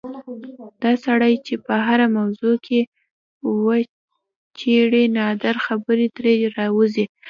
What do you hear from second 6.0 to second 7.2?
ترې راوځي.